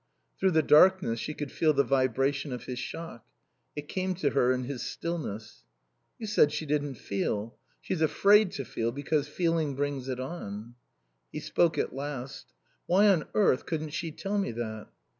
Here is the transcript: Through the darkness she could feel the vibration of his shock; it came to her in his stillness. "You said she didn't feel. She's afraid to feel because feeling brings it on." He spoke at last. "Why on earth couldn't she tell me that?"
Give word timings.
Through 0.39 0.53
the 0.53 0.63
darkness 0.63 1.19
she 1.19 1.35
could 1.35 1.51
feel 1.51 1.73
the 1.73 1.83
vibration 1.83 2.51
of 2.51 2.63
his 2.63 2.79
shock; 2.79 3.23
it 3.75 3.87
came 3.87 4.15
to 4.15 4.31
her 4.31 4.51
in 4.51 4.63
his 4.63 4.81
stillness. 4.81 5.63
"You 6.17 6.25
said 6.25 6.51
she 6.51 6.65
didn't 6.65 6.95
feel. 6.95 7.55
She's 7.81 8.01
afraid 8.01 8.51
to 8.53 8.65
feel 8.65 8.91
because 8.91 9.27
feeling 9.27 9.75
brings 9.75 10.09
it 10.09 10.19
on." 10.19 10.73
He 11.31 11.39
spoke 11.39 11.77
at 11.77 11.93
last. 11.93 12.51
"Why 12.87 13.09
on 13.09 13.27
earth 13.35 13.67
couldn't 13.67 13.89
she 13.91 14.11
tell 14.11 14.39
me 14.39 14.49
that?" 14.53 14.87